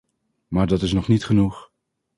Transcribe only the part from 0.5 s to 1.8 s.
dat is nog niet genoeg.